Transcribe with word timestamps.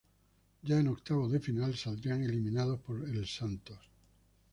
Ya 0.63 0.79
en 0.79 0.87
octavos 0.87 1.31
de 1.31 1.39
final 1.39 1.75
saldrían 1.75 2.23
eliminados 2.23 2.79
por 2.79 3.07
el 3.07 3.27
Santos. 3.27 3.77